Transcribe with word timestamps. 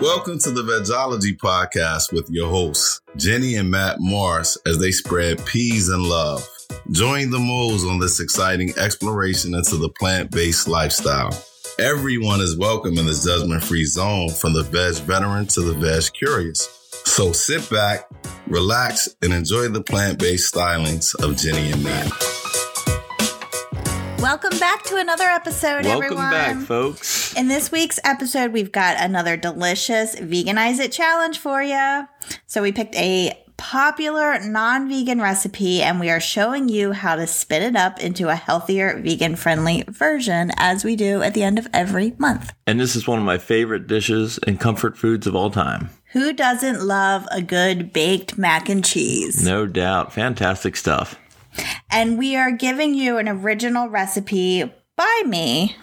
Welcome 0.00 0.38
to 0.40 0.50
the 0.50 0.62
Vegology 0.62 1.36
Podcast 1.38 2.12
with 2.12 2.28
your 2.28 2.48
hosts, 2.50 3.00
Jenny 3.16 3.54
and 3.54 3.70
Matt 3.70 3.96
Morris, 3.98 4.58
as 4.66 4.78
they 4.78 4.90
spread 4.90 5.44
peas 5.46 5.88
and 5.88 6.02
love. 6.02 6.46
Join 6.90 7.30
the 7.30 7.38
moles 7.38 7.84
on 7.86 7.98
this 7.98 8.20
exciting 8.20 8.72
exploration 8.78 9.54
into 9.54 9.76
the 9.76 9.88
plant 9.88 10.30
based 10.30 10.68
lifestyle. 10.68 11.30
Everyone 11.78 12.40
is 12.40 12.58
welcome 12.58 12.98
in 12.98 13.06
this 13.06 13.24
judgment 13.24 13.64
free 13.64 13.84
zone 13.86 14.28
from 14.28 14.52
the 14.52 14.64
veg 14.64 14.96
veteran 15.04 15.46
to 15.48 15.62
the 15.62 15.72
veg 15.74 16.12
curious. 16.12 16.68
So 17.06 17.32
sit 17.32 17.68
back, 17.70 18.08
relax, 18.46 19.08
and 19.22 19.32
enjoy 19.32 19.68
the 19.68 19.82
plant 19.82 20.18
based 20.18 20.52
stylings 20.52 21.14
of 21.24 21.36
Jenny 21.38 21.72
and 21.72 21.82
Matt. 21.82 22.12
Welcome 24.20 24.58
back 24.58 24.82
to 24.84 24.96
another 24.96 25.24
episode, 25.24 25.84
Welcome 25.84 26.04
everyone. 26.04 26.30
back, 26.30 26.56
folks. 26.66 27.25
In 27.36 27.48
this 27.48 27.70
week's 27.70 28.00
episode, 28.02 28.54
we've 28.54 28.72
got 28.72 28.96
another 28.98 29.36
delicious 29.36 30.16
Veganize 30.16 30.80
It 30.80 30.90
challenge 30.90 31.38
for 31.38 31.62
you. 31.62 32.08
So, 32.46 32.62
we 32.62 32.72
picked 32.72 32.94
a 32.94 33.38
popular 33.58 34.40
non 34.40 34.88
vegan 34.88 35.20
recipe 35.20 35.82
and 35.82 36.00
we 36.00 36.08
are 36.08 36.18
showing 36.18 36.70
you 36.70 36.92
how 36.92 37.14
to 37.14 37.26
spin 37.26 37.62
it 37.62 37.76
up 37.76 38.00
into 38.00 38.30
a 38.30 38.34
healthier, 38.34 38.98
vegan 39.02 39.36
friendly 39.36 39.84
version 39.86 40.50
as 40.56 40.82
we 40.82 40.96
do 40.96 41.20
at 41.20 41.34
the 41.34 41.42
end 41.42 41.58
of 41.58 41.68
every 41.74 42.14
month. 42.16 42.54
And 42.66 42.80
this 42.80 42.96
is 42.96 43.06
one 43.06 43.18
of 43.18 43.26
my 43.26 43.36
favorite 43.36 43.86
dishes 43.86 44.38
and 44.46 44.58
comfort 44.58 44.96
foods 44.96 45.26
of 45.26 45.36
all 45.36 45.50
time. 45.50 45.90
Who 46.12 46.32
doesn't 46.32 46.86
love 46.86 47.28
a 47.30 47.42
good 47.42 47.92
baked 47.92 48.38
mac 48.38 48.70
and 48.70 48.82
cheese? 48.82 49.44
No 49.44 49.66
doubt. 49.66 50.14
Fantastic 50.14 50.74
stuff. 50.74 51.18
And 51.90 52.16
we 52.16 52.34
are 52.34 52.50
giving 52.50 52.94
you 52.94 53.18
an 53.18 53.28
original 53.28 53.90
recipe 53.90 54.72
by 54.96 55.22
me. 55.26 55.76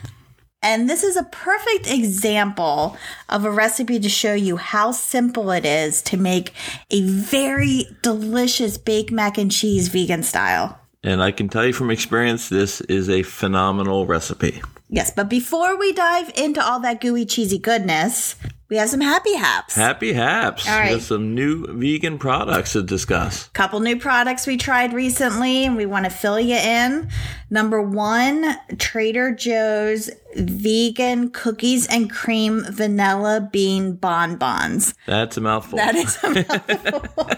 And 0.63 0.89
this 0.89 1.03
is 1.03 1.17
a 1.17 1.23
perfect 1.23 1.91
example 1.91 2.97
of 3.27 3.43
a 3.43 3.51
recipe 3.51 3.99
to 3.99 4.07
show 4.07 4.33
you 4.33 4.55
how 4.55 4.91
simple 4.91 5.51
it 5.51 5.65
is 5.65 6.01
to 6.03 6.15
make 6.15 6.53
a 6.89 7.01
very 7.01 7.85
delicious 8.01 8.77
baked 8.77 9.11
mac 9.11 9.37
and 9.37 9.51
cheese 9.51 9.89
vegan 9.89 10.23
style. 10.23 10.79
And 11.03 11.21
I 11.21 11.31
can 11.31 11.49
tell 11.49 11.65
you 11.65 11.73
from 11.73 11.91
experience, 11.91 12.47
this 12.49 12.79
is 12.81 13.09
a 13.09 13.23
phenomenal 13.23 14.05
recipe. 14.05 14.61
Yes, 14.89 15.11
but 15.11 15.27
before 15.27 15.77
we 15.77 15.91
dive 15.91 16.31
into 16.35 16.63
all 16.63 16.79
that 16.81 17.01
gooey, 17.01 17.25
cheesy 17.25 17.57
goodness, 17.57 18.35
we 18.69 18.77
have 18.77 18.89
some 18.89 19.01
happy 19.01 19.35
haps. 19.35 19.75
Happy 19.75 20.13
haps. 20.13 20.67
All 20.69 20.77
right. 20.77 20.85
We 20.87 20.93
have 20.93 21.03
some 21.03 21.35
new 21.35 21.65
vegan 21.67 22.17
products 22.17 22.73
to 22.73 22.83
discuss. 22.83 23.49
couple 23.49 23.79
new 23.81 23.99
products 23.99 24.47
we 24.47 24.55
tried 24.55 24.93
recently 24.93 25.65
and 25.65 25.75
we 25.75 25.85
want 25.85 26.05
to 26.05 26.11
fill 26.11 26.39
you 26.39 26.55
in. 26.55 27.09
Number 27.49 27.81
one, 27.81 28.55
Trader 28.77 29.31
Joe's 29.33 30.09
vegan 30.35 31.31
cookies 31.31 31.85
and 31.87 32.09
cream 32.09 32.63
vanilla 32.69 33.49
bean 33.51 33.95
bonbons. 33.95 34.93
That's 35.05 35.37
a 35.37 35.41
mouthful. 35.41 35.77
That 35.77 35.95
is 35.95 36.17
a 36.23 36.29
mouthful. 36.29 37.29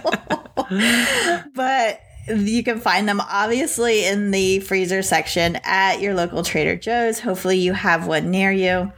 but 1.56 2.00
you 2.28 2.64
can 2.64 2.80
find 2.80 3.08
them 3.08 3.22
obviously 3.22 4.06
in 4.06 4.32
the 4.32 4.60
freezer 4.60 5.02
section 5.02 5.58
at 5.64 6.02
your 6.02 6.14
local 6.14 6.44
Trader 6.44 6.76
Joe's. 6.76 7.20
Hopefully, 7.20 7.58
you 7.58 7.74
have 7.74 8.08
one 8.08 8.32
near 8.32 8.52
you. 8.52 8.92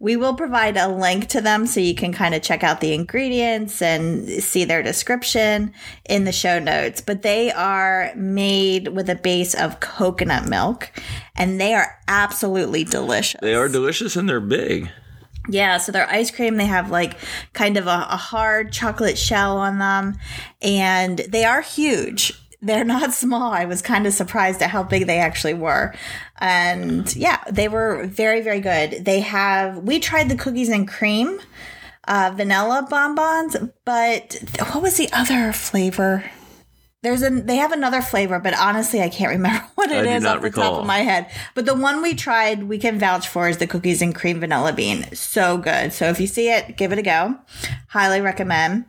We 0.00 0.16
will 0.16 0.34
provide 0.34 0.76
a 0.76 0.88
link 0.88 1.28
to 1.28 1.40
them 1.40 1.66
so 1.66 1.80
you 1.80 1.94
can 1.94 2.12
kind 2.12 2.34
of 2.34 2.42
check 2.42 2.62
out 2.62 2.80
the 2.80 2.92
ingredients 2.92 3.80
and 3.80 4.28
see 4.28 4.64
their 4.64 4.82
description 4.82 5.72
in 6.08 6.24
the 6.24 6.32
show 6.32 6.58
notes. 6.58 7.00
But 7.00 7.22
they 7.22 7.50
are 7.52 8.12
made 8.14 8.88
with 8.88 9.08
a 9.08 9.14
base 9.14 9.54
of 9.54 9.80
coconut 9.80 10.46
milk 10.46 10.90
and 11.36 11.60
they 11.60 11.74
are 11.74 11.98
absolutely 12.06 12.84
delicious. 12.84 13.40
they 13.40 13.54
are 13.54 13.68
delicious 13.68 14.14
and 14.16 14.28
they're 14.28 14.40
big. 14.40 14.90
Yeah, 15.48 15.76
so 15.78 15.92
they're 15.92 16.08
ice 16.08 16.30
cream. 16.30 16.56
They 16.56 16.66
have 16.66 16.90
like 16.90 17.18
kind 17.52 17.76
of 17.76 17.86
a, 17.86 18.06
a 18.10 18.16
hard 18.16 18.72
chocolate 18.72 19.18
shell 19.18 19.58
on 19.58 19.78
them, 19.78 20.18
and 20.62 21.18
they 21.18 21.44
are 21.44 21.60
huge. 21.60 22.32
They're 22.64 22.84
not 22.84 23.12
small. 23.12 23.52
I 23.52 23.66
was 23.66 23.82
kind 23.82 24.06
of 24.06 24.14
surprised 24.14 24.62
at 24.62 24.70
how 24.70 24.82
big 24.82 25.06
they 25.06 25.18
actually 25.18 25.54
were. 25.54 25.94
And 26.38 27.14
yeah, 27.14 27.42
they 27.50 27.68
were 27.68 28.06
very, 28.06 28.40
very 28.40 28.60
good. 28.60 29.04
They 29.04 29.20
have, 29.20 29.78
we 29.78 30.00
tried 30.00 30.30
the 30.30 30.36
cookies 30.36 30.70
and 30.70 30.88
cream, 30.88 31.38
uh, 32.08 32.32
vanilla 32.34 32.86
bonbons, 32.88 33.56
but 33.84 34.38
what 34.72 34.82
was 34.82 34.96
the 34.96 35.10
other 35.12 35.52
flavor? 35.52 36.24
There's 37.04 37.22
a 37.22 37.28
they 37.28 37.56
have 37.56 37.72
another 37.72 38.00
flavor, 38.00 38.38
but 38.38 38.58
honestly, 38.58 39.02
I 39.02 39.10
can't 39.10 39.30
remember 39.30 39.64
what 39.74 39.90
it 39.90 40.06
I 40.06 40.16
is 40.16 40.24
off 40.24 40.40
the 40.40 40.50
top 40.50 40.80
of 40.80 40.86
my 40.86 40.98
head. 40.98 41.30
But 41.54 41.66
the 41.66 41.74
one 41.74 42.00
we 42.00 42.14
tried, 42.14 42.64
we 42.64 42.78
can 42.78 42.98
vouch 42.98 43.28
for, 43.28 43.46
is 43.48 43.58
the 43.58 43.66
cookies 43.66 44.00
and 44.00 44.14
cream 44.14 44.40
vanilla 44.40 44.72
bean. 44.72 45.14
So 45.14 45.58
good. 45.58 45.92
So 45.92 46.06
if 46.08 46.18
you 46.18 46.26
see 46.26 46.50
it, 46.50 46.78
give 46.78 46.92
it 46.92 46.98
a 46.98 47.02
go. 47.02 47.36
Highly 47.88 48.22
recommend. 48.22 48.86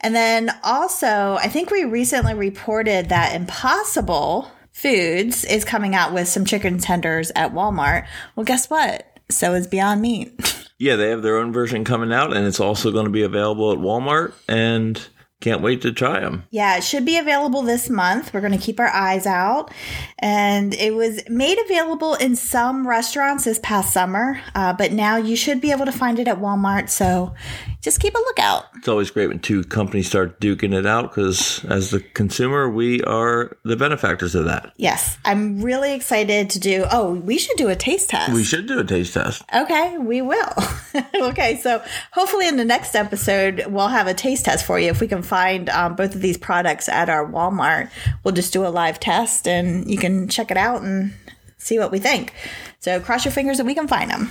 And 0.00 0.14
then 0.14 0.50
also, 0.62 1.36
I 1.40 1.48
think 1.48 1.70
we 1.70 1.84
recently 1.84 2.34
reported 2.34 3.08
that 3.08 3.34
Impossible 3.34 4.50
Foods 4.70 5.44
is 5.44 5.64
coming 5.64 5.96
out 5.96 6.14
with 6.14 6.28
some 6.28 6.44
chicken 6.44 6.78
tenders 6.78 7.32
at 7.34 7.52
Walmart. 7.52 8.06
Well, 8.36 8.44
guess 8.44 8.70
what? 8.70 9.18
So 9.28 9.54
is 9.54 9.66
Beyond 9.66 10.00
Meat. 10.00 10.54
Yeah, 10.80 10.94
they 10.94 11.10
have 11.10 11.22
their 11.22 11.38
own 11.38 11.52
version 11.52 11.82
coming 11.82 12.12
out, 12.12 12.32
and 12.32 12.46
it's 12.46 12.60
also 12.60 12.92
going 12.92 13.06
to 13.06 13.10
be 13.10 13.22
available 13.24 13.72
at 13.72 13.78
Walmart. 13.78 14.32
And 14.48 15.04
can't 15.40 15.62
wait 15.62 15.82
to 15.82 15.92
try 15.92 16.20
them. 16.20 16.44
Yeah, 16.50 16.76
it 16.76 16.84
should 16.84 17.04
be 17.04 17.16
available 17.16 17.62
this 17.62 17.88
month. 17.88 18.34
We're 18.34 18.40
going 18.40 18.52
to 18.52 18.58
keep 18.58 18.80
our 18.80 18.88
eyes 18.88 19.24
out. 19.26 19.72
And 20.18 20.74
it 20.74 20.94
was 20.94 21.22
made 21.28 21.58
available 21.58 22.14
in 22.14 22.34
some 22.34 22.86
restaurants 22.86 23.44
this 23.44 23.60
past 23.62 23.92
summer, 23.92 24.40
uh, 24.56 24.72
but 24.72 24.92
now 24.92 25.16
you 25.16 25.36
should 25.36 25.60
be 25.60 25.70
able 25.70 25.86
to 25.86 25.92
find 25.92 26.18
it 26.18 26.26
at 26.26 26.40
Walmart. 26.40 26.88
So 26.88 27.34
just 27.80 28.00
keep 28.00 28.14
a 28.14 28.18
lookout. 28.18 28.66
It's 28.76 28.88
always 28.88 29.10
great 29.10 29.28
when 29.28 29.38
two 29.38 29.62
companies 29.62 30.08
start 30.08 30.40
duking 30.40 30.74
it 30.74 30.84
out 30.84 31.10
because, 31.10 31.64
as 31.66 31.90
the 31.90 32.00
consumer, 32.00 32.68
we 32.68 33.02
are 33.04 33.56
the 33.64 33.76
benefactors 33.76 34.34
of 34.34 34.46
that. 34.46 34.72
Yes, 34.76 35.16
I'm 35.24 35.62
really 35.62 35.94
excited 35.94 36.50
to 36.50 36.58
do. 36.58 36.84
Oh, 36.90 37.12
we 37.12 37.38
should 37.38 37.56
do 37.56 37.68
a 37.68 37.76
taste 37.76 38.10
test. 38.10 38.32
We 38.32 38.42
should 38.42 38.66
do 38.66 38.80
a 38.80 38.84
taste 38.84 39.14
test. 39.14 39.42
Okay, 39.54 39.96
we 39.98 40.20
will. 40.20 40.52
okay, 41.14 41.56
so 41.58 41.82
hopefully 42.12 42.48
in 42.48 42.56
the 42.56 42.64
next 42.64 42.96
episode, 42.96 43.64
we'll 43.68 43.88
have 43.88 44.08
a 44.08 44.14
taste 44.14 44.46
test 44.46 44.66
for 44.66 44.80
you. 44.80 44.90
If 44.90 45.00
we 45.00 45.06
can 45.06 45.22
find 45.28 45.68
um, 45.70 45.94
both 45.94 46.14
of 46.14 46.20
these 46.22 46.36
products 46.38 46.88
at 46.88 47.08
our 47.08 47.26
Walmart, 47.26 47.90
we'll 48.24 48.34
just 48.34 48.52
do 48.52 48.66
a 48.66 48.68
live 48.68 48.98
test 48.98 49.46
and 49.46 49.88
you 49.90 49.98
can 49.98 50.28
check 50.28 50.50
it 50.50 50.56
out 50.56 50.82
and 50.82 51.14
see 51.58 51.78
what 51.78 51.92
we 51.92 51.98
think. 51.98 52.32
So 52.80 52.98
cross 53.00 53.24
your 53.24 53.32
fingers 53.32 53.58
that 53.58 53.66
we 53.66 53.74
can 53.74 53.86
find 53.88 54.10
them. 54.10 54.30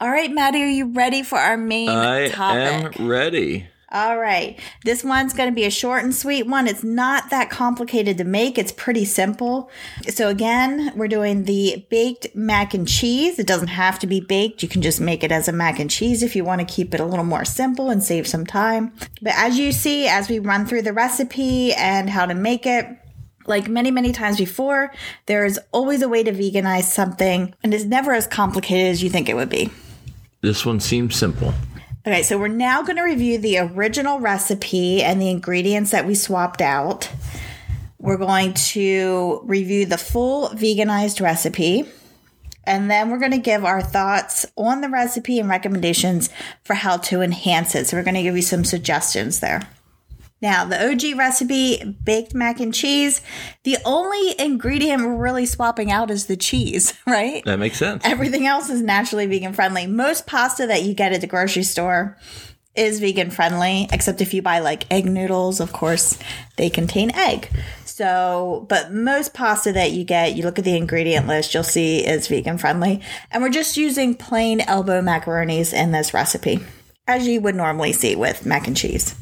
All 0.00 0.10
right, 0.10 0.30
Maddie, 0.30 0.62
are 0.62 0.66
you 0.66 0.92
ready 0.92 1.22
for 1.22 1.38
our 1.38 1.56
main 1.56 1.88
I 1.88 2.28
topic? 2.28 2.98
am 3.00 3.08
ready. 3.08 3.66
All 3.92 4.18
right. 4.18 4.58
This 4.84 5.04
one's 5.04 5.32
going 5.32 5.48
to 5.48 5.54
be 5.54 5.64
a 5.64 5.70
short 5.70 6.02
and 6.02 6.12
sweet 6.12 6.44
one. 6.44 6.66
It's 6.66 6.82
not 6.82 7.30
that 7.30 7.50
complicated 7.50 8.18
to 8.18 8.24
make. 8.24 8.58
It's 8.58 8.72
pretty 8.72 9.04
simple. 9.04 9.70
So 10.08 10.28
again, 10.28 10.92
we're 10.96 11.06
doing 11.06 11.44
the 11.44 11.86
baked 11.88 12.34
mac 12.34 12.74
and 12.74 12.88
cheese. 12.88 13.38
It 13.38 13.46
doesn't 13.46 13.68
have 13.68 14.00
to 14.00 14.08
be 14.08 14.18
baked. 14.20 14.62
You 14.62 14.68
can 14.68 14.82
just 14.82 15.00
make 15.00 15.22
it 15.22 15.30
as 15.30 15.46
a 15.46 15.52
mac 15.52 15.78
and 15.78 15.88
cheese 15.88 16.24
if 16.24 16.34
you 16.34 16.44
want 16.44 16.60
to 16.60 16.74
keep 16.74 16.94
it 16.94 17.00
a 17.00 17.04
little 17.04 17.24
more 17.24 17.44
simple 17.44 17.88
and 17.88 18.02
save 18.02 18.26
some 18.26 18.44
time. 18.44 18.92
But 19.22 19.34
as 19.36 19.56
you 19.56 19.70
see, 19.70 20.08
as 20.08 20.28
we 20.28 20.40
run 20.40 20.66
through 20.66 20.82
the 20.82 20.92
recipe 20.92 21.72
and 21.72 22.10
how 22.10 22.26
to 22.26 22.34
make 22.34 22.66
it, 22.66 22.86
like 23.46 23.68
many, 23.68 23.92
many 23.92 24.10
times 24.10 24.38
before, 24.38 24.92
there 25.26 25.44
is 25.44 25.60
always 25.70 26.02
a 26.02 26.08
way 26.08 26.24
to 26.24 26.32
veganize 26.32 26.84
something 26.84 27.54
and 27.62 27.72
it's 27.72 27.84
never 27.84 28.12
as 28.12 28.26
complicated 28.26 28.90
as 28.90 29.00
you 29.00 29.10
think 29.10 29.28
it 29.28 29.36
would 29.36 29.48
be. 29.48 29.70
This 30.40 30.66
one 30.66 30.80
seems 30.80 31.14
simple. 31.14 31.54
Okay, 32.06 32.22
so 32.22 32.38
we're 32.38 32.46
now 32.46 32.82
going 32.82 32.98
to 32.98 33.02
review 33.02 33.36
the 33.36 33.58
original 33.58 34.20
recipe 34.20 35.02
and 35.02 35.20
the 35.20 35.28
ingredients 35.28 35.90
that 35.90 36.06
we 36.06 36.14
swapped 36.14 36.60
out. 36.60 37.10
We're 37.98 38.16
going 38.16 38.54
to 38.54 39.40
review 39.42 39.86
the 39.86 39.98
full 39.98 40.50
veganized 40.50 41.20
recipe. 41.20 41.84
And 42.62 42.88
then 42.88 43.10
we're 43.10 43.18
going 43.18 43.32
to 43.32 43.38
give 43.38 43.64
our 43.64 43.82
thoughts 43.82 44.46
on 44.56 44.82
the 44.82 44.88
recipe 44.88 45.40
and 45.40 45.48
recommendations 45.48 46.30
for 46.62 46.74
how 46.74 46.98
to 46.98 47.22
enhance 47.22 47.74
it. 47.74 47.88
So 47.88 47.96
we're 47.96 48.04
going 48.04 48.14
to 48.14 48.22
give 48.22 48.36
you 48.36 48.42
some 48.42 48.64
suggestions 48.64 49.40
there. 49.40 49.68
Now, 50.42 50.66
the 50.66 50.90
OG 50.90 51.16
recipe, 51.16 51.96
baked 52.04 52.34
mac 52.34 52.60
and 52.60 52.72
cheese, 52.72 53.22
the 53.64 53.78
only 53.86 54.38
ingredient 54.38 55.02
we're 55.02 55.16
really 55.16 55.46
swapping 55.46 55.90
out 55.90 56.10
is 56.10 56.26
the 56.26 56.36
cheese, 56.36 56.92
right? 57.06 57.42
That 57.46 57.58
makes 57.58 57.78
sense. 57.78 58.04
Everything 58.04 58.46
else 58.46 58.68
is 58.68 58.82
naturally 58.82 59.26
vegan 59.26 59.54
friendly. 59.54 59.86
Most 59.86 60.26
pasta 60.26 60.66
that 60.66 60.82
you 60.82 60.92
get 60.92 61.12
at 61.12 61.22
the 61.22 61.26
grocery 61.26 61.62
store 61.62 62.18
is 62.74 63.00
vegan 63.00 63.30
friendly, 63.30 63.88
except 63.90 64.20
if 64.20 64.34
you 64.34 64.42
buy 64.42 64.58
like 64.58 64.90
egg 64.92 65.06
noodles, 65.06 65.60
of 65.60 65.72
course, 65.72 66.18
they 66.56 66.68
contain 66.68 67.10
egg. 67.14 67.48
So, 67.86 68.66
but 68.68 68.92
most 68.92 69.32
pasta 69.32 69.72
that 69.72 69.92
you 69.92 70.04
get, 70.04 70.36
you 70.36 70.42
look 70.42 70.58
at 70.58 70.66
the 70.66 70.76
ingredient 70.76 71.26
list, 71.26 71.54
you'll 71.54 71.62
see 71.62 72.06
is 72.06 72.28
vegan 72.28 72.58
friendly. 72.58 73.00
And 73.30 73.42
we're 73.42 73.48
just 73.48 73.78
using 73.78 74.14
plain 74.14 74.60
elbow 74.60 75.00
macaronis 75.00 75.72
in 75.72 75.92
this 75.92 76.12
recipe, 76.12 76.60
as 77.06 77.26
you 77.26 77.40
would 77.40 77.54
normally 77.54 77.92
see 77.92 78.14
with 78.14 78.44
mac 78.44 78.66
and 78.66 78.76
cheese. 78.76 79.14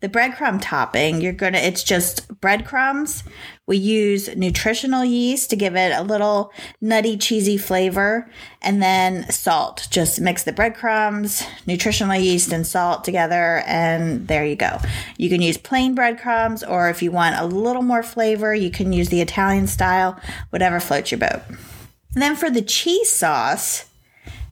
the 0.03 0.09
breadcrumb 0.09 0.59
topping, 0.61 1.21
you're 1.21 1.31
gonna, 1.31 1.59
it's 1.59 1.81
just 1.81 2.27
breadcrumbs. 2.41 3.23
We 3.67 3.77
use 3.77 4.35
nutritional 4.35 5.05
yeast 5.05 5.49
to 5.51 5.55
give 5.55 5.77
it 5.77 5.93
a 5.93 6.03
little 6.03 6.51
nutty, 6.81 7.15
cheesy 7.15 7.55
flavor, 7.55 8.29
and 8.61 8.83
then 8.83 9.31
salt. 9.31 9.87
Just 9.89 10.19
mix 10.19 10.43
the 10.43 10.51
breadcrumbs, 10.51 11.41
nutritional 11.65 12.17
yeast, 12.17 12.51
and 12.51 12.67
salt 12.67 13.05
together, 13.05 13.63
and 13.65 14.27
there 14.27 14.45
you 14.45 14.57
go. 14.57 14.77
You 15.17 15.29
can 15.29 15.41
use 15.41 15.55
plain 15.55 15.95
breadcrumbs, 15.95 16.63
or 16.63 16.89
if 16.89 17.01
you 17.01 17.09
want 17.09 17.39
a 17.39 17.45
little 17.45 17.81
more 17.81 18.03
flavor, 18.03 18.53
you 18.53 18.71
can 18.71 18.91
use 18.91 19.07
the 19.07 19.21
Italian 19.21 19.67
style, 19.67 20.19
whatever 20.49 20.81
floats 20.81 21.11
your 21.11 21.19
boat. 21.19 21.43
And 22.13 22.21
then 22.21 22.35
for 22.35 22.49
the 22.49 22.61
cheese 22.61 23.09
sauce, 23.09 23.85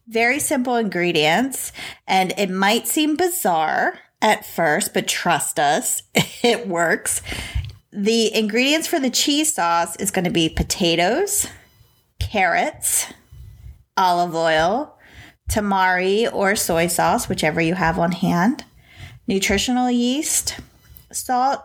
very 0.07 0.39
simple 0.39 0.77
ingredients, 0.77 1.73
and 2.07 2.33
it 2.37 2.49
might 2.49 2.87
seem 2.87 3.17
bizarre 3.17 3.99
at 4.21 4.45
first, 4.45 4.93
but 4.93 5.07
trust 5.07 5.59
us, 5.59 6.03
it 6.43 6.67
works. 6.67 7.21
The 7.91 8.33
ingredients 8.33 8.87
for 8.87 8.99
the 8.99 9.09
cheese 9.09 9.53
sauce 9.53 9.95
is 9.97 10.11
going 10.11 10.25
to 10.25 10.31
be 10.31 10.47
potatoes, 10.47 11.47
carrots, 12.19 13.07
olive 13.97 14.35
oil, 14.35 14.97
tamari 15.49 16.31
or 16.33 16.55
soy 16.55 16.87
sauce, 16.87 17.27
whichever 17.27 17.59
you 17.59 17.73
have 17.73 17.99
on 17.99 18.13
hand, 18.13 18.63
nutritional 19.27 19.91
yeast, 19.91 20.57
salt, 21.11 21.61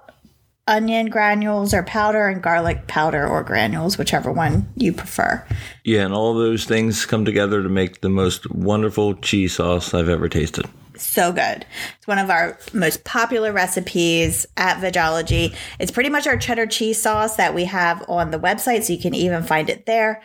onion 0.67 1.07
granules 1.07 1.73
or 1.73 1.85
powder, 1.85 2.27
and 2.27 2.43
garlic 2.43 2.89
powder 2.89 3.25
or 3.25 3.45
granules, 3.45 3.97
whichever 3.97 4.33
one 4.33 4.69
you 4.75 4.93
prefer. 4.93 5.47
Yeah, 5.85 6.05
and 6.05 6.13
all 6.13 6.35
those 6.35 6.65
things 6.65 7.07
come 7.07 7.25
together 7.25 7.63
to 7.63 7.69
make 7.69 8.01
the 8.01 8.09
most 8.09 8.51
wonderful 8.51 9.15
cheese 9.15 9.55
sauce 9.55 9.95
I've 9.95 10.09
ever 10.09 10.29
tasted 10.29 10.67
so 11.05 11.33
good. 11.33 11.67
It's 11.99 12.07
one 12.07 12.19
of 12.19 12.31
our 12.31 12.59
most 12.73 13.05
popular 13.05 13.53
recipes 13.53 14.47
at 14.57 14.79
Vegology. 14.79 15.55
It's 15.79 15.91
pretty 15.91 16.11
much 16.11 16.27
our 16.27 16.37
cheddar 16.37 16.67
cheese 16.67 17.01
sauce 17.01 17.37
that 17.37 17.55
we 17.55 17.65
have 17.65 18.05
on 18.09 18.31
the 18.31 18.39
website, 18.39 18.85
so 18.85 18.93
you 18.93 18.99
can 18.99 19.15
even 19.15 19.43
find 19.43 19.71
it 19.71 19.87
there. 19.87 20.23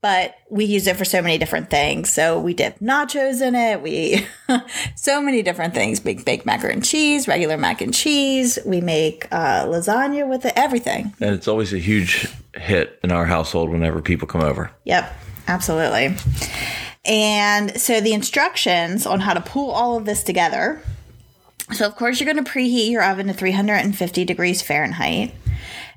But 0.00 0.34
we 0.50 0.64
use 0.64 0.86
it 0.86 0.96
for 0.96 1.04
so 1.04 1.22
many 1.22 1.38
different 1.38 1.70
things. 1.70 2.12
So 2.12 2.40
we 2.40 2.54
dip 2.54 2.78
nachos 2.80 3.40
in 3.40 3.54
it. 3.54 3.80
We 3.80 4.26
so 4.96 5.22
many 5.22 5.42
different 5.42 5.74
things. 5.74 6.02
We 6.02 6.14
bake 6.14 6.44
macaroni 6.44 6.74
and 6.74 6.84
cheese, 6.84 7.28
regular 7.28 7.56
mac 7.56 7.80
and 7.80 7.94
cheese. 7.94 8.58
We 8.66 8.80
make 8.80 9.26
uh, 9.30 9.66
lasagna 9.66 10.28
with 10.28 10.44
it. 10.44 10.54
Everything. 10.56 11.14
And 11.20 11.34
it's 11.34 11.46
always 11.46 11.72
a 11.72 11.78
huge 11.78 12.28
hit 12.54 12.98
in 13.02 13.12
our 13.12 13.24
household 13.24 13.70
whenever 13.70 14.02
people 14.02 14.26
come 14.26 14.42
over. 14.42 14.70
Yep, 14.84 15.12
absolutely. 15.46 16.16
And 17.04 17.80
so 17.80 18.00
the 18.00 18.12
instructions 18.12 19.06
on 19.06 19.20
how 19.20 19.34
to 19.34 19.40
pull 19.40 19.70
all 19.70 19.96
of 19.96 20.04
this 20.04 20.22
together. 20.22 20.82
So, 21.72 21.86
of 21.86 21.96
course, 21.96 22.20
you're 22.20 22.32
going 22.32 22.44
to 22.44 22.50
preheat 22.50 22.90
your 22.90 23.02
oven 23.02 23.28
to 23.28 23.32
350 23.32 24.24
degrees 24.24 24.62
Fahrenheit. 24.62 25.34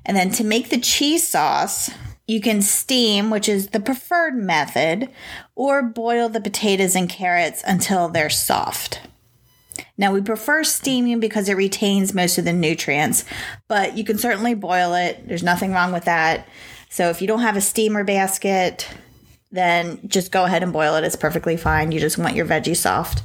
And 0.04 0.16
then 0.16 0.30
to 0.32 0.44
make 0.44 0.70
the 0.70 0.78
cheese 0.78 1.26
sauce, 1.26 1.90
you 2.26 2.40
can 2.40 2.62
steam, 2.62 3.30
which 3.30 3.48
is 3.48 3.68
the 3.68 3.80
preferred 3.80 4.36
method, 4.36 5.08
or 5.54 5.82
boil 5.82 6.28
the 6.28 6.40
potatoes 6.40 6.96
and 6.96 7.08
carrots 7.08 7.62
until 7.66 8.08
they're 8.08 8.30
soft. 8.30 9.00
Now, 9.98 10.12
we 10.12 10.20
prefer 10.22 10.64
steaming 10.64 11.20
because 11.20 11.48
it 11.48 11.56
retains 11.56 12.14
most 12.14 12.38
of 12.38 12.44
the 12.44 12.52
nutrients, 12.52 13.24
but 13.68 13.96
you 13.96 14.04
can 14.04 14.18
certainly 14.18 14.54
boil 14.54 14.94
it. 14.94 15.28
There's 15.28 15.42
nothing 15.42 15.72
wrong 15.72 15.92
with 15.92 16.04
that. 16.04 16.48
So, 16.88 17.10
if 17.10 17.20
you 17.20 17.28
don't 17.28 17.40
have 17.40 17.56
a 17.56 17.60
steamer 17.60 18.04
basket, 18.04 18.88
then 19.50 20.00
just 20.06 20.32
go 20.32 20.44
ahead 20.44 20.62
and 20.62 20.72
boil 20.72 20.96
it. 20.96 21.04
It's 21.04 21.16
perfectly 21.16 21.56
fine. 21.56 21.92
You 21.92 22.00
just 22.00 22.18
want 22.18 22.36
your 22.36 22.46
veggie 22.46 22.76
soft. 22.76 23.22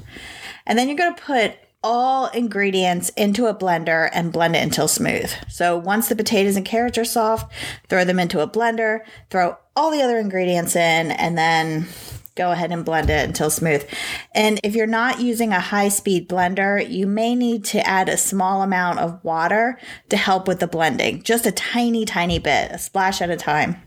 And 0.65 0.77
then 0.77 0.87
you're 0.87 0.97
going 0.97 1.15
to 1.15 1.21
put 1.21 1.55
all 1.83 2.27
ingredients 2.27 3.09
into 3.17 3.47
a 3.47 3.55
blender 3.55 4.09
and 4.13 4.31
blend 4.31 4.55
it 4.55 4.63
until 4.63 4.87
smooth. 4.87 5.31
So 5.49 5.77
once 5.77 6.09
the 6.09 6.15
potatoes 6.15 6.55
and 6.55 6.65
carrots 6.65 6.97
are 6.97 7.05
soft, 7.05 7.51
throw 7.89 8.03
them 8.03 8.19
into 8.19 8.39
a 8.39 8.47
blender, 8.47 8.99
throw 9.29 9.57
all 9.75 9.89
the 9.89 10.01
other 10.01 10.19
ingredients 10.19 10.75
in, 10.75 11.11
and 11.11 11.37
then 11.37 11.87
go 12.35 12.51
ahead 12.51 12.71
and 12.71 12.85
blend 12.85 13.09
it 13.09 13.27
until 13.27 13.49
smooth. 13.49 13.85
And 14.33 14.59
if 14.63 14.75
you're 14.75 14.87
not 14.87 15.19
using 15.19 15.51
a 15.51 15.59
high 15.59 15.89
speed 15.89 16.29
blender, 16.29 16.87
you 16.87 17.07
may 17.07 17.35
need 17.35 17.65
to 17.65 17.85
add 17.85 18.09
a 18.09 18.17
small 18.17 18.61
amount 18.61 18.99
of 18.99 19.23
water 19.23 19.79
to 20.09 20.17
help 20.17 20.47
with 20.47 20.59
the 20.59 20.67
blending, 20.67 21.23
just 21.23 21.45
a 21.45 21.51
tiny, 21.51 22.05
tiny 22.05 22.39
bit, 22.39 22.71
a 22.71 22.77
splash 22.77 23.21
at 23.21 23.29
a 23.29 23.37
time. 23.37 23.81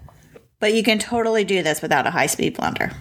But 0.64 0.72
you 0.72 0.82
can 0.82 0.98
totally 0.98 1.44
do 1.44 1.62
this 1.62 1.82
without 1.82 2.06
a 2.06 2.10
high 2.10 2.24
speed 2.24 2.56
blender. 2.56 2.94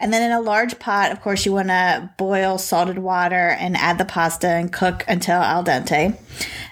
And 0.00 0.12
then 0.12 0.28
in 0.28 0.36
a 0.36 0.40
large 0.40 0.80
pot, 0.80 1.12
of 1.12 1.20
course, 1.20 1.46
you 1.46 1.52
want 1.52 1.68
to 1.68 2.10
boil 2.18 2.58
salted 2.58 2.98
water 2.98 3.50
and 3.50 3.76
add 3.76 3.98
the 3.98 4.04
pasta 4.04 4.48
and 4.48 4.72
cook 4.72 5.04
until 5.06 5.40
al 5.40 5.62
dente. 5.62 6.18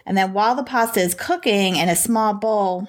And 0.04 0.18
then 0.18 0.32
while 0.32 0.56
the 0.56 0.64
pasta 0.64 0.98
is 0.98 1.14
cooking 1.14 1.76
in 1.76 1.88
a 1.88 1.94
small 1.94 2.34
bowl, 2.34 2.88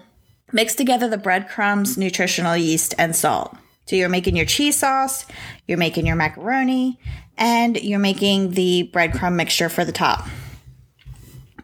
mix 0.51 0.73
together 0.73 1.07
the 1.07 1.19
breadcrumbs, 1.19 1.95
nutritional 1.95 2.57
yeast, 2.57 2.95
and 2.97 3.15
salt. 3.15 3.55
So 3.85 3.97
you're 3.97 4.09
making 4.09 4.35
your 4.35 4.47
cheese 4.47 4.77
sauce, 4.77 5.27
you're 5.67 5.77
making 5.77 6.07
your 6.07 6.15
macaroni, 6.15 6.99
and 7.37 7.79
you're 7.79 7.99
making 7.99 8.53
the 8.53 8.89
breadcrumb 8.91 9.35
mixture 9.35 9.69
for 9.69 9.85
the 9.85 9.91
top. 9.91 10.25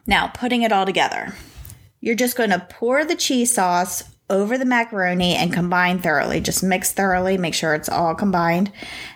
Now, 0.06 0.28
putting 0.28 0.62
it 0.62 0.70
all 0.70 0.86
together, 0.86 1.34
you're 2.00 2.14
just 2.14 2.36
going 2.36 2.50
to 2.50 2.64
pour 2.70 3.04
the 3.04 3.16
cheese 3.16 3.52
sauce 3.52 4.04
over 4.30 4.56
the 4.56 4.64
macaroni 4.64 5.34
and 5.34 5.52
combine 5.52 5.98
thoroughly. 5.98 6.40
Just 6.40 6.62
mix 6.62 6.92
thoroughly, 6.92 7.36
make 7.36 7.52
sure 7.52 7.74
it's 7.74 7.88
all 7.88 8.14
combined. 8.14 8.72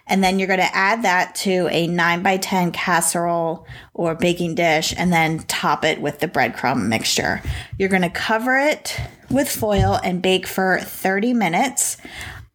And 0.06 0.22
then 0.22 0.38
you're 0.38 0.48
going 0.48 0.58
to 0.58 0.76
add 0.76 1.04
that 1.04 1.34
to 1.36 1.68
a 1.70 1.86
9 1.86 2.22
by 2.22 2.36
10 2.36 2.72
casserole 2.72 3.66
or 3.94 4.14
baking 4.14 4.56
dish 4.56 4.92
and 4.96 5.12
then 5.12 5.38
top 5.44 5.84
it 5.84 6.02
with 6.02 6.18
the 6.18 6.28
breadcrumb 6.28 6.88
mixture. 6.88 7.40
You're 7.78 7.88
going 7.88 8.02
to 8.02 8.10
cover 8.10 8.58
it 8.58 9.00
with 9.30 9.48
foil 9.48 9.98
and 10.02 10.20
bake 10.20 10.46
for 10.46 10.80
30 10.80 11.32
minutes. 11.32 11.96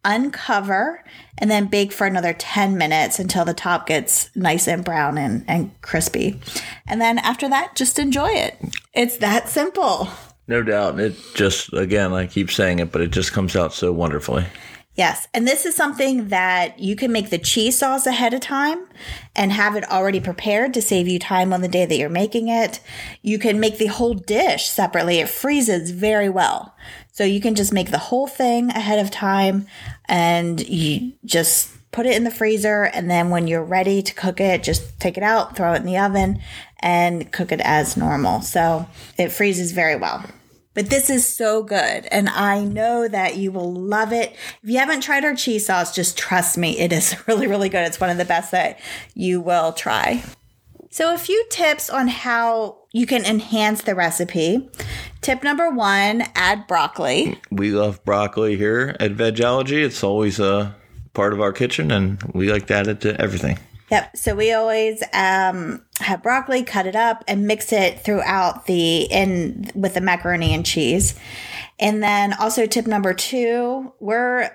Uncover 0.02 1.04
and 1.36 1.50
then 1.50 1.66
bake 1.66 1.92
for 1.92 2.06
another 2.06 2.32
10 2.32 2.78
minutes 2.78 3.18
until 3.18 3.44
the 3.44 3.52
top 3.52 3.86
gets 3.86 4.34
nice 4.34 4.66
and 4.66 4.84
brown 4.84 5.18
and, 5.18 5.44
and 5.48 5.78
crispy. 5.82 6.40
And 6.86 7.00
then 7.00 7.18
after 7.18 7.48
that, 7.48 7.74
just 7.76 7.98
enjoy 7.98 8.28
it. 8.28 8.56
It's 8.94 9.18
that 9.18 9.48
simple. 9.48 10.08
No 10.50 10.64
doubt. 10.64 10.98
It 10.98 11.14
just, 11.36 11.72
again, 11.72 12.12
I 12.12 12.26
keep 12.26 12.50
saying 12.50 12.80
it, 12.80 12.90
but 12.90 13.02
it 13.02 13.12
just 13.12 13.32
comes 13.32 13.54
out 13.54 13.72
so 13.72 13.92
wonderfully. 13.92 14.46
Yes. 14.96 15.28
And 15.32 15.46
this 15.46 15.64
is 15.64 15.76
something 15.76 16.26
that 16.26 16.80
you 16.80 16.96
can 16.96 17.12
make 17.12 17.30
the 17.30 17.38
cheese 17.38 17.78
sauce 17.78 18.04
ahead 18.04 18.34
of 18.34 18.40
time 18.40 18.88
and 19.36 19.52
have 19.52 19.76
it 19.76 19.88
already 19.88 20.18
prepared 20.18 20.74
to 20.74 20.82
save 20.82 21.06
you 21.06 21.20
time 21.20 21.52
on 21.52 21.60
the 21.60 21.68
day 21.68 21.86
that 21.86 21.96
you're 21.96 22.08
making 22.08 22.48
it. 22.48 22.80
You 23.22 23.38
can 23.38 23.60
make 23.60 23.78
the 23.78 23.86
whole 23.86 24.14
dish 24.14 24.66
separately. 24.66 25.20
It 25.20 25.28
freezes 25.28 25.92
very 25.92 26.28
well. 26.28 26.74
So 27.12 27.22
you 27.22 27.40
can 27.40 27.54
just 27.54 27.72
make 27.72 27.92
the 27.92 27.98
whole 27.98 28.26
thing 28.26 28.70
ahead 28.70 28.98
of 28.98 29.12
time 29.12 29.68
and 30.06 30.60
you 30.68 31.12
just 31.24 31.70
put 31.92 32.06
it 32.06 32.16
in 32.16 32.24
the 32.24 32.30
freezer. 32.32 32.90
And 32.92 33.08
then 33.08 33.30
when 33.30 33.46
you're 33.46 33.62
ready 33.62 34.02
to 34.02 34.14
cook 34.14 34.40
it, 34.40 34.64
just 34.64 34.98
take 34.98 35.16
it 35.16 35.22
out, 35.22 35.54
throw 35.54 35.74
it 35.74 35.80
in 35.80 35.86
the 35.86 35.98
oven 35.98 36.40
and 36.80 37.30
cook 37.30 37.52
it 37.52 37.60
as 37.60 37.96
normal. 37.96 38.42
So 38.42 38.88
it 39.16 39.30
freezes 39.30 39.70
very 39.70 39.94
well. 39.94 40.24
But 40.72 40.88
this 40.88 41.10
is 41.10 41.26
so 41.26 41.64
good, 41.64 42.06
and 42.12 42.28
I 42.28 42.62
know 42.62 43.08
that 43.08 43.36
you 43.36 43.50
will 43.50 43.72
love 43.72 44.12
it. 44.12 44.36
If 44.62 44.70
you 44.70 44.78
haven't 44.78 45.00
tried 45.00 45.24
our 45.24 45.34
cheese 45.34 45.66
sauce, 45.66 45.92
just 45.92 46.16
trust 46.16 46.56
me, 46.56 46.78
it 46.78 46.92
is 46.92 47.16
really, 47.26 47.48
really 47.48 47.68
good. 47.68 47.86
It's 47.86 48.00
one 48.00 48.10
of 48.10 48.18
the 48.18 48.24
best 48.24 48.52
that 48.52 48.78
you 49.14 49.40
will 49.40 49.72
try. 49.72 50.22
So, 50.90 51.12
a 51.14 51.18
few 51.18 51.44
tips 51.50 51.90
on 51.90 52.08
how 52.08 52.78
you 52.92 53.06
can 53.06 53.24
enhance 53.24 53.82
the 53.82 53.94
recipe. 53.94 54.68
Tip 55.20 55.42
number 55.42 55.70
one 55.70 56.24
add 56.34 56.66
broccoli. 56.66 57.38
We 57.50 57.70
love 57.70 58.04
broccoli 58.04 58.56
here 58.56 58.96
at 58.98 59.12
Vegology. 59.12 59.84
It's 59.84 60.02
always 60.02 60.40
a 60.40 60.74
part 61.14 61.32
of 61.32 61.40
our 61.40 61.52
kitchen, 61.52 61.90
and 61.90 62.22
we 62.32 62.52
like 62.52 62.66
to 62.68 62.74
add 62.74 62.86
it 62.86 63.00
to 63.02 63.20
everything. 63.20 63.58
Yep. 63.90 64.16
So 64.16 64.34
we 64.34 64.52
always 64.52 65.02
um, 65.12 65.84
have 65.98 66.22
broccoli, 66.22 66.62
cut 66.62 66.86
it 66.86 66.94
up, 66.96 67.24
and 67.26 67.46
mix 67.46 67.72
it 67.72 68.00
throughout 68.00 68.66
the 68.66 69.02
in 69.02 69.70
with 69.74 69.94
the 69.94 70.00
macaroni 70.00 70.54
and 70.54 70.64
cheese. 70.64 71.18
And 71.78 72.02
then 72.02 72.32
also 72.34 72.66
tip 72.66 72.86
number 72.86 73.14
two, 73.14 73.92
we're 73.98 74.50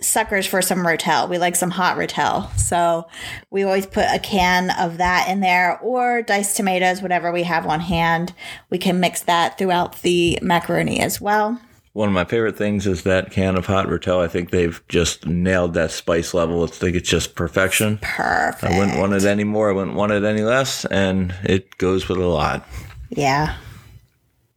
suckers 0.00 0.46
for 0.46 0.62
some 0.62 0.78
Rotel. 0.78 1.28
We 1.28 1.38
like 1.38 1.56
some 1.56 1.70
hot 1.70 1.96
Rotel. 1.96 2.56
So 2.58 3.06
we 3.50 3.64
always 3.64 3.86
put 3.86 4.06
a 4.08 4.18
can 4.18 4.70
of 4.70 4.98
that 4.98 5.28
in 5.28 5.40
there 5.40 5.78
or 5.80 6.22
diced 6.22 6.56
tomatoes, 6.56 7.02
whatever 7.02 7.32
we 7.32 7.42
have 7.42 7.66
on 7.66 7.80
hand. 7.80 8.32
We 8.70 8.78
can 8.78 9.00
mix 9.00 9.22
that 9.22 9.58
throughout 9.58 10.00
the 10.02 10.38
macaroni 10.40 11.00
as 11.00 11.20
well. 11.20 11.60
One 11.92 12.08
of 12.08 12.14
my 12.14 12.24
favorite 12.24 12.56
things 12.56 12.86
is 12.86 13.02
that 13.02 13.32
can 13.32 13.56
of 13.56 13.66
hot 13.66 13.86
rotel. 13.86 14.22
I 14.22 14.28
think 14.28 14.50
they've 14.50 14.80
just 14.88 15.26
nailed 15.26 15.74
that 15.74 15.90
spice 15.90 16.32
level. 16.32 16.62
I 16.62 16.68
think 16.68 16.94
it's 16.94 17.08
just 17.08 17.34
perfection. 17.34 17.98
Perfect. 17.98 18.72
I 18.72 18.78
wouldn't 18.78 18.98
want 18.98 19.12
it 19.14 19.24
any 19.24 19.42
more. 19.42 19.70
I 19.70 19.72
wouldn't 19.72 19.96
want 19.96 20.12
it 20.12 20.22
any 20.22 20.42
less. 20.42 20.84
And 20.84 21.34
it 21.42 21.76
goes 21.78 22.08
with 22.08 22.18
a 22.18 22.26
lot. 22.26 22.64
Yeah. 23.08 23.56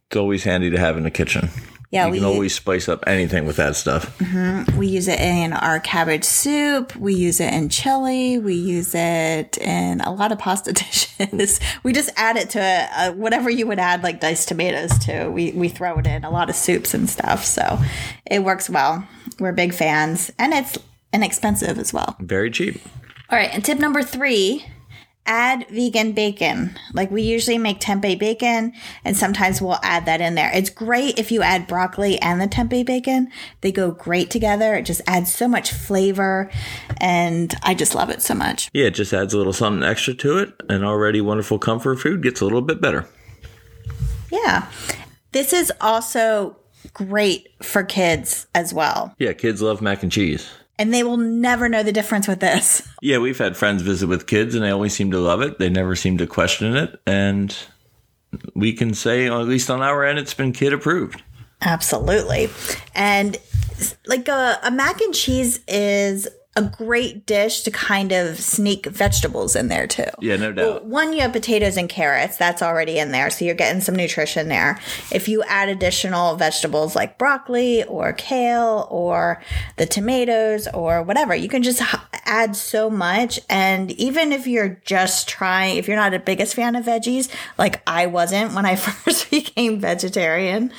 It's 0.08 0.16
always 0.16 0.44
handy 0.44 0.70
to 0.70 0.78
have 0.78 0.96
in 0.96 1.02
the 1.02 1.10
kitchen. 1.10 1.50
Yeah, 1.94 2.06
you 2.06 2.12
we 2.12 2.18
can 2.18 2.26
always 2.26 2.52
spice 2.52 2.88
up 2.88 3.04
anything 3.06 3.46
with 3.46 3.54
that 3.56 3.76
stuff. 3.76 4.20
we 4.76 4.88
use 4.88 5.06
it 5.06 5.20
in 5.20 5.52
our 5.52 5.78
cabbage 5.78 6.24
soup. 6.24 6.96
We 6.96 7.14
use 7.14 7.38
it 7.38 7.52
in 7.54 7.68
chili. 7.68 8.36
We 8.38 8.54
use 8.54 8.96
it 8.96 9.56
in 9.58 10.00
a 10.00 10.12
lot 10.12 10.32
of 10.32 10.40
pasta 10.40 10.72
dishes. 11.18 11.60
we 11.84 11.92
just 11.92 12.10
add 12.16 12.36
it 12.36 12.50
to 12.50 12.60
uh, 12.60 13.12
whatever 13.12 13.48
you 13.48 13.68
would 13.68 13.78
add 13.78 14.02
like 14.02 14.18
diced 14.18 14.48
tomatoes 14.48 14.98
to. 15.06 15.28
We 15.30 15.52
we 15.52 15.68
throw 15.68 15.96
it 16.00 16.06
in 16.08 16.24
a 16.24 16.30
lot 16.30 16.50
of 16.50 16.56
soups 16.56 16.94
and 16.94 17.08
stuff. 17.08 17.44
So 17.44 17.78
it 18.26 18.42
works 18.42 18.68
well. 18.68 19.06
We're 19.38 19.52
big 19.52 19.72
fans, 19.72 20.32
and 20.36 20.52
it's 20.52 20.76
inexpensive 21.12 21.78
as 21.78 21.92
well. 21.92 22.16
Very 22.18 22.50
cheap. 22.50 22.80
All 23.30 23.38
right, 23.38 23.50
and 23.54 23.64
tip 23.64 23.78
number 23.78 24.02
three 24.02 24.66
add 25.26 25.66
vegan 25.68 26.12
bacon. 26.12 26.78
Like 26.92 27.10
we 27.10 27.22
usually 27.22 27.58
make 27.58 27.80
tempeh 27.80 28.18
bacon, 28.18 28.72
and 29.04 29.16
sometimes 29.16 29.60
we'll 29.60 29.78
add 29.82 30.06
that 30.06 30.20
in 30.20 30.34
there. 30.34 30.50
It's 30.54 30.70
great 30.70 31.18
if 31.18 31.32
you 31.32 31.42
add 31.42 31.66
broccoli 31.66 32.20
and 32.20 32.40
the 32.40 32.46
tempeh 32.46 32.84
bacon, 32.84 33.30
they 33.60 33.72
go 33.72 33.90
great 33.90 34.30
together. 34.30 34.74
It 34.74 34.84
just 34.84 35.00
adds 35.06 35.34
so 35.34 35.48
much 35.48 35.72
flavor, 35.72 36.50
and 37.00 37.54
I 37.62 37.74
just 37.74 37.94
love 37.94 38.10
it 38.10 38.22
so 38.22 38.34
much. 38.34 38.70
Yeah, 38.72 38.86
it 38.86 38.94
just 38.94 39.12
adds 39.12 39.34
a 39.34 39.38
little 39.38 39.52
something 39.52 39.82
extra 39.82 40.14
to 40.14 40.38
it. 40.38 40.52
And 40.68 40.84
already 40.84 41.20
wonderful 41.20 41.58
comfort 41.58 42.00
food 42.00 42.22
gets 42.22 42.40
a 42.40 42.44
little 42.44 42.62
bit 42.62 42.80
better. 42.80 43.06
Yeah. 44.30 44.68
This 45.32 45.52
is 45.52 45.72
also 45.80 46.56
great 46.92 47.48
for 47.62 47.82
kids 47.82 48.46
as 48.54 48.72
well. 48.72 49.14
Yeah, 49.18 49.32
kids 49.32 49.62
love 49.62 49.82
mac 49.82 50.02
and 50.02 50.12
cheese. 50.12 50.48
And 50.78 50.92
they 50.92 51.02
will 51.02 51.16
never 51.16 51.68
know 51.68 51.82
the 51.82 51.92
difference 51.92 52.26
with 52.26 52.40
this. 52.40 52.86
Yeah, 53.02 53.18
we've 53.18 53.36
had 53.36 53.54
friends 53.54 53.82
visit 53.82 54.06
with 54.06 54.26
kids 54.26 54.54
and 54.54 54.64
they 54.64 54.70
always 54.70 54.94
seem 54.94 55.10
to 55.10 55.18
love 55.18 55.42
it. 55.42 55.58
They 55.58 55.68
never 55.68 55.94
seem 55.94 56.16
to 56.18 56.26
question 56.26 56.74
it. 56.74 56.98
And 57.06 57.54
we 58.54 58.72
can 58.72 58.94
say, 58.94 59.28
oh, 59.28 59.42
at 59.42 59.46
least 59.46 59.68
on 59.68 59.82
our 59.82 60.06
end, 60.06 60.18
it's 60.18 60.32
been 60.32 60.52
kid 60.52 60.72
approved. 60.72 61.22
Absolutely. 61.60 62.48
And 62.94 63.36
like 64.06 64.28
a, 64.28 64.58
a 64.62 64.70
mac 64.70 65.02
and 65.02 65.14
cheese 65.14 65.60
is 65.68 66.28
a 66.56 66.62
great 66.62 67.26
dish 67.26 67.62
to 67.62 67.70
kind 67.70 68.12
of 68.12 68.38
sneak 68.38 68.86
vegetables 68.86 69.56
in 69.56 69.68
there 69.68 69.88
too. 69.88 70.06
Yeah, 70.20 70.36
no 70.36 70.52
doubt. 70.52 70.84
One, 70.84 71.12
you 71.12 71.20
have 71.22 71.32
potatoes 71.32 71.76
and 71.76 71.88
carrots. 71.88 72.36
That's 72.36 72.62
already 72.62 72.98
in 72.98 73.10
there. 73.10 73.28
So 73.30 73.44
you're 73.44 73.56
getting 73.56 73.80
some 73.80 73.96
nutrition 73.96 74.48
there. 74.48 74.78
If 75.10 75.28
you 75.28 75.42
add 75.44 75.68
additional 75.68 76.36
vegetables 76.36 76.94
like 76.94 77.18
broccoli 77.18 77.82
or 77.84 78.12
kale 78.12 78.86
or 78.88 79.42
the 79.76 79.86
tomatoes 79.86 80.68
or 80.72 81.02
whatever, 81.02 81.34
you 81.34 81.48
can 81.48 81.64
just 81.64 81.82
h- 81.82 82.00
add 82.24 82.54
so 82.54 82.88
much. 82.88 83.40
And 83.50 83.90
even 83.92 84.30
if 84.30 84.46
you're 84.46 84.80
just 84.84 85.28
trying, 85.28 85.76
if 85.76 85.88
you're 85.88 85.96
not 85.96 86.14
a 86.14 86.20
biggest 86.20 86.54
fan 86.54 86.76
of 86.76 86.84
veggies, 86.84 87.28
like 87.58 87.82
I 87.84 88.06
wasn't 88.06 88.54
when 88.54 88.64
I 88.64 88.76
first 88.76 89.28
became 89.28 89.80
vegetarian, 89.80 90.70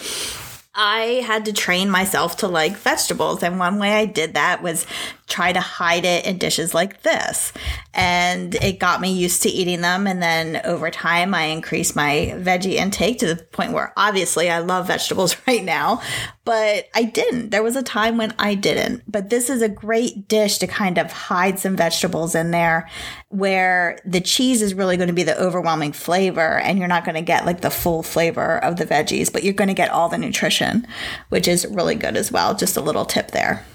I 0.75 1.23
had 1.25 1.45
to 1.45 1.53
train 1.53 1.89
myself 1.89 2.37
to 2.37 2.47
like 2.47 2.75
vegetables. 2.75 3.41
And 3.43 3.57
one 3.57 3.79
way 3.79 3.93
I 3.93 4.05
did 4.05 4.33
that 4.33 4.61
was 4.61 4.85
try 5.27 5.51
to 5.51 5.59
hide 5.59 6.05
it 6.05 6.25
in 6.25 6.37
dishes 6.37 6.73
like 6.73 7.01
this. 7.01 7.51
And 7.93 8.53
it 8.55 8.79
got 8.79 9.01
me 9.01 9.11
used 9.11 9.41
to 9.43 9.49
eating 9.49 9.81
them. 9.81 10.05
And 10.05 10.21
then 10.21 10.61
over 10.65 10.91
time, 10.91 11.33
I 11.33 11.45
increased 11.45 11.95
my 11.95 12.33
veggie 12.35 12.73
intake 12.73 13.19
to 13.19 13.33
the 13.33 13.43
point 13.43 13.71
where 13.71 13.91
obviously 13.97 14.49
I 14.49 14.59
love 14.59 14.87
vegetables 14.87 15.35
right 15.47 15.63
now, 15.63 16.01
but 16.43 16.89
I 16.93 17.03
didn't. 17.03 17.49
There 17.49 17.63
was 17.63 17.75
a 17.75 17.81
time 17.81 18.17
when 18.17 18.35
I 18.37 18.53
didn't. 18.53 19.03
But 19.11 19.31
this 19.31 19.49
is 19.49 19.63
a 19.63 19.69
great 19.69 20.27
dish 20.27 20.59
to 20.59 20.67
kind 20.67 20.99
of 20.99 21.11
hide 21.11 21.57
some 21.57 21.75
vegetables 21.75 22.35
in 22.35 22.51
there 22.51 22.87
where 23.29 23.97
the 24.05 24.21
cheese 24.21 24.61
is 24.61 24.75
really 24.75 24.95
going 24.95 25.07
to 25.07 25.13
be 25.13 25.23
the 25.23 25.41
overwhelming 25.41 25.91
flavor 25.91 26.59
and 26.59 26.77
you're 26.77 26.87
not 26.87 27.03
going 27.03 27.15
to 27.15 27.21
get 27.21 27.45
like 27.45 27.61
the 27.61 27.71
full 27.71 28.03
flavor 28.03 28.63
of 28.63 28.75
the 28.75 28.85
veggies, 28.85 29.33
but 29.33 29.43
you're 29.43 29.53
going 29.53 29.69
to 29.69 29.73
get 29.73 29.89
all 29.89 30.07
the 30.07 30.17
nutrition, 30.19 30.85
which 31.29 31.47
is 31.47 31.65
really 31.65 31.95
good 31.95 32.15
as 32.15 32.31
well. 32.31 32.53
Just 32.53 32.77
a 32.77 32.81
little 32.81 33.05
tip 33.05 33.31
there. 33.31 33.65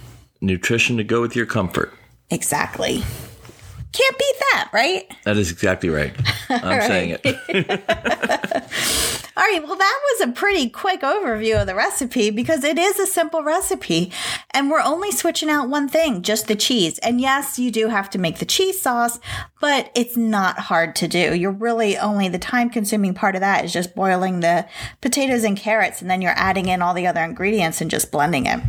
Nutrition 0.41 0.97
to 0.97 1.05
go 1.05 1.21
with 1.21 1.37
your 1.37 1.47
comfort. 1.47 1.93
Exactly. 2.31 3.03
Can't 3.93 4.19
beat 4.19 4.37
that, 4.53 4.71
right? 4.73 5.11
That 5.25 5.37
is 5.37 5.51
exactly 5.51 5.89
right. 5.89 6.15
I'm 6.49 6.81
saying 6.83 7.19
it. 7.23 7.27
All 9.37 9.45
right, 9.45 9.67
well, 9.67 9.77
that 9.77 10.01
was 10.13 10.29
a 10.29 10.33
pretty 10.33 10.69
quick 10.69 11.01
overview 11.01 11.61
of 11.61 11.67
the 11.67 11.75
recipe 11.75 12.31
because 12.31 12.63
it 12.63 12.79
is 12.79 13.01
a 13.01 13.07
simple 13.07 13.43
recipe. 13.43 14.13
And 14.51 14.71
we're 14.71 14.83
only 14.83 15.11
switching 15.11 15.49
out 15.49 15.69
one 15.69 15.89
thing, 15.89 16.23
just 16.23 16.47
the 16.47 16.55
cheese. 16.55 16.99
And 16.99 17.21
yes, 17.21 17.59
you 17.59 17.71
do 17.71 17.89
have 17.89 18.11
to 18.11 18.19
make 18.19 18.39
the 18.39 18.45
cheese 18.45 18.81
sauce, 18.81 19.19
but 19.61 19.91
it's 19.97 20.17
not 20.17 20.59
hard 20.59 20.95
to 20.97 21.09
do. 21.09 21.35
You're 21.35 21.51
really 21.51 21.99
only 21.99 22.29
the 22.29 22.39
time 22.39 22.71
consuming 22.71 23.15
part 23.15 23.35
of 23.35 23.41
that 23.41 23.65
is 23.65 23.73
just 23.73 23.95
boiling 23.95 24.41
the 24.41 24.67
potatoes 25.01 25.43
and 25.43 25.57
carrots, 25.57 26.01
and 26.01 26.11
then 26.11 26.23
you're 26.23 26.33
adding 26.37 26.69
in 26.69 26.83
all 26.83 26.95
the 26.95 27.07
other 27.07 27.23
ingredients 27.23 27.81
and 27.81 27.91
just 27.91 28.13
blending 28.13 28.47
it. 28.47 28.61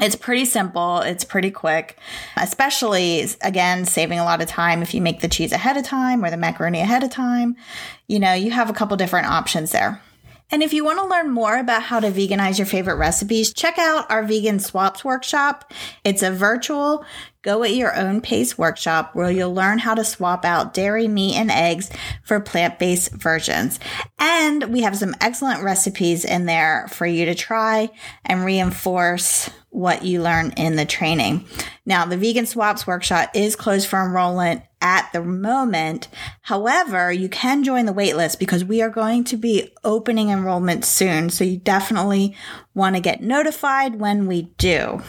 It's 0.00 0.16
pretty 0.16 0.44
simple. 0.44 0.98
It's 0.98 1.22
pretty 1.22 1.52
quick, 1.52 1.96
especially 2.36 3.24
again, 3.42 3.84
saving 3.84 4.18
a 4.18 4.24
lot 4.24 4.42
of 4.42 4.48
time 4.48 4.82
if 4.82 4.92
you 4.92 5.00
make 5.00 5.20
the 5.20 5.28
cheese 5.28 5.52
ahead 5.52 5.76
of 5.76 5.84
time 5.84 6.24
or 6.24 6.30
the 6.30 6.36
macaroni 6.36 6.80
ahead 6.80 7.04
of 7.04 7.10
time. 7.10 7.56
You 8.08 8.18
know, 8.18 8.32
you 8.32 8.50
have 8.50 8.68
a 8.68 8.72
couple 8.72 8.96
different 8.96 9.28
options 9.28 9.70
there. 9.70 10.02
And 10.50 10.62
if 10.62 10.72
you 10.72 10.84
want 10.84 10.98
to 10.98 11.06
learn 11.06 11.30
more 11.30 11.58
about 11.58 11.84
how 11.84 12.00
to 12.00 12.10
veganize 12.10 12.58
your 12.58 12.66
favorite 12.66 12.96
recipes, 12.96 13.52
check 13.52 13.78
out 13.78 14.10
our 14.10 14.22
Vegan 14.22 14.60
Swaps 14.60 15.04
workshop. 15.04 15.72
It's 16.04 16.22
a 16.22 16.30
virtual, 16.30 17.04
go 17.42 17.62
at 17.62 17.74
your 17.74 17.96
own 17.96 18.20
pace 18.20 18.56
workshop 18.56 19.14
where 19.14 19.30
you'll 19.30 19.54
learn 19.54 19.78
how 19.78 19.94
to 19.94 20.04
swap 20.04 20.44
out 20.44 20.74
dairy, 20.74 21.08
meat, 21.08 21.36
and 21.36 21.50
eggs 21.50 21.90
for 22.22 22.40
plant 22.40 22.78
based 22.78 23.12
versions. 23.12 23.80
And 24.18 24.64
we 24.64 24.82
have 24.82 24.96
some 24.96 25.14
excellent 25.20 25.62
recipes 25.62 26.24
in 26.24 26.46
there 26.46 26.86
for 26.88 27.06
you 27.06 27.24
to 27.24 27.34
try 27.34 27.90
and 28.24 28.44
reinforce 28.44 29.50
what 29.70 30.04
you 30.04 30.22
learn 30.22 30.52
in 30.56 30.76
the 30.76 30.86
training. 30.86 31.46
Now, 31.86 32.06
the 32.06 32.16
Vegan 32.16 32.46
Swaps 32.46 32.86
workshop 32.86 33.30
is 33.34 33.56
closed 33.56 33.88
for 33.88 34.02
enrollment 34.02 34.62
at 34.80 35.10
the 35.12 35.22
moment. 35.22 36.08
However, 36.42 37.12
you 37.12 37.28
can 37.28 37.64
join 37.64 37.86
the 37.86 37.92
waitlist 37.92 38.38
because 38.38 38.64
we 38.64 38.80
are 38.80 38.88
going 38.88 39.24
to 39.24 39.36
be 39.36 39.72
opening 39.82 40.30
enrollment 40.30 40.84
soon. 40.84 41.30
So 41.30 41.42
you 41.44 41.56
definitely 41.58 42.36
want 42.74 42.94
to 42.96 43.02
get 43.02 43.22
notified 43.22 44.00
when 44.00 44.26
we 44.26 44.42
do 44.56 45.02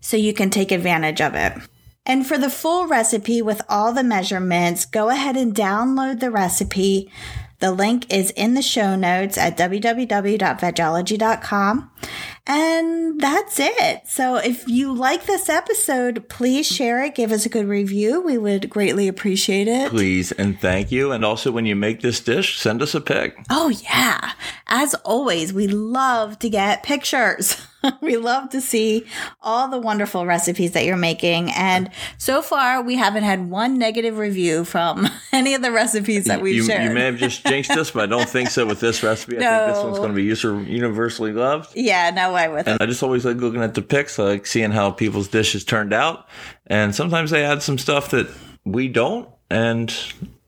so 0.00 0.16
you 0.16 0.32
can 0.32 0.50
take 0.50 0.70
advantage 0.72 1.20
of 1.20 1.34
it. 1.34 1.52
And 2.06 2.26
for 2.26 2.38
the 2.38 2.50
full 2.50 2.86
recipe 2.86 3.42
with 3.42 3.60
all 3.68 3.92
the 3.92 4.02
measurements, 4.02 4.86
go 4.86 5.10
ahead 5.10 5.36
and 5.36 5.54
download 5.54 6.20
the 6.20 6.30
recipe. 6.30 7.10
The 7.60 7.70
link 7.72 8.12
is 8.12 8.32
in 8.32 8.54
the 8.54 8.62
show 8.62 8.96
notes 8.96 9.36
at 9.36 9.58
www.vegology.com. 9.58 11.90
And 12.46 13.20
that's 13.20 13.60
it. 13.60 14.06
So 14.06 14.36
if 14.36 14.66
you 14.68 14.92
like 14.92 15.26
this 15.26 15.48
episode, 15.48 16.28
please 16.28 16.66
share 16.66 17.02
it. 17.04 17.14
Give 17.14 17.32
us 17.32 17.46
a 17.46 17.48
good 17.48 17.66
review. 17.66 18.20
We 18.20 18.38
would 18.38 18.68
greatly 18.68 19.08
appreciate 19.08 19.68
it. 19.68 19.90
Please 19.90 20.32
and 20.32 20.58
thank 20.60 20.90
you. 20.90 21.12
And 21.12 21.24
also, 21.24 21.52
when 21.52 21.66
you 21.66 21.76
make 21.76 22.00
this 22.00 22.20
dish, 22.20 22.58
send 22.58 22.82
us 22.82 22.94
a 22.94 23.00
pic. 23.00 23.36
Oh, 23.50 23.68
yeah. 23.68 24.32
As 24.66 24.94
always, 25.04 25.52
we 25.52 25.68
love 25.68 26.38
to 26.40 26.50
get 26.50 26.82
pictures. 26.82 27.60
we 28.00 28.16
love 28.16 28.50
to 28.50 28.60
see 28.60 29.06
all 29.40 29.68
the 29.68 29.78
wonderful 29.78 30.26
recipes 30.26 30.72
that 30.72 30.84
you're 30.84 30.96
making. 30.96 31.50
And 31.52 31.90
so 32.18 32.42
far, 32.42 32.82
we 32.82 32.96
haven't 32.96 33.22
had 33.24 33.50
one 33.50 33.78
negative 33.78 34.18
review 34.18 34.64
from 34.64 35.08
any 35.32 35.54
of 35.54 35.62
the 35.62 35.72
recipes 35.72 36.24
that 36.26 36.40
we've 36.42 36.56
you, 36.56 36.64
shared. 36.64 36.84
you 36.84 36.90
may 36.90 37.04
have 37.06 37.16
just 37.16 37.46
jinxed 37.46 37.70
us, 37.72 37.90
but 37.90 38.02
I 38.02 38.06
don't 38.06 38.28
think 38.28 38.50
so 38.50 38.66
with 38.66 38.80
this 38.80 39.02
recipe. 39.02 39.36
I 39.36 39.40
think 39.40 39.74
this 39.74 39.84
one's 39.84 39.98
going 39.98 40.10
to 40.10 40.14
be 40.16 40.24
user- 40.24 40.62
universally 40.62 41.32
loved. 41.32 41.76
yeah, 41.76 42.10
no 42.10 42.32
way 42.32 42.48
with 42.48 42.68
it. 42.68 42.80
I 42.80 42.86
just 42.86 43.02
always 43.02 43.24
like 43.24 43.36
looking 43.36 43.62
at 43.62 43.74
the 43.74 43.82
pics. 43.82 44.18
I 44.18 44.24
like 44.24 44.46
seeing 44.46 44.70
how 44.70 44.90
people's 44.90 45.28
dishes 45.28 45.64
turned 45.64 45.92
out. 45.92 46.28
And 46.66 46.94
sometimes 46.94 47.30
they 47.30 47.44
add 47.44 47.62
some 47.62 47.78
stuff 47.78 48.10
that 48.10 48.28
we 48.64 48.88
don't, 48.88 49.28
and 49.48 49.94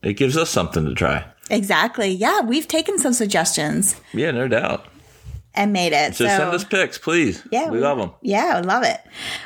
it 0.02 0.14
gives 0.14 0.36
us 0.36 0.50
something 0.50 0.84
to 0.84 0.94
try. 0.94 1.24
Exactly. 1.50 2.08
Yeah, 2.08 2.40
we've 2.40 2.68
taken 2.68 2.98
some 2.98 3.12
suggestions 3.12 4.00
Yeah, 4.14 4.30
no 4.30 4.48
doubt. 4.48 4.86
And 5.54 5.72
made 5.72 5.92
it. 5.92 6.14
So, 6.14 6.24
So, 6.24 6.36
send 6.36 6.50
us 6.50 6.64
pics, 6.64 6.98
please. 6.98 7.42
Yeah, 7.50 7.70
we 7.70 7.78
love 7.78 7.98
them. 7.98 8.12
Yeah, 8.22 8.52
I 8.56 8.60
love 8.60 8.82
it. 8.84 9.00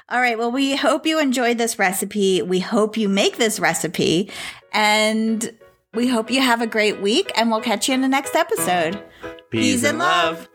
All 0.08 0.20
right. 0.20 0.38
Well, 0.38 0.52
we 0.52 0.76
hope 0.76 1.06
you 1.06 1.18
enjoyed 1.18 1.58
this 1.58 1.78
recipe. 1.78 2.42
We 2.42 2.60
hope 2.60 2.96
you 2.96 3.08
make 3.08 3.36
this 3.38 3.58
recipe. 3.58 4.30
And 4.72 5.56
we 5.94 6.08
hope 6.08 6.30
you 6.30 6.40
have 6.40 6.60
a 6.62 6.66
great 6.66 7.00
week. 7.00 7.32
And 7.36 7.50
we'll 7.50 7.60
catch 7.60 7.88
you 7.88 7.94
in 7.94 8.00
the 8.02 8.08
next 8.08 8.34
episode. 8.34 9.02
Peace, 9.50 9.84
and 9.84 9.98
love. 9.98 10.48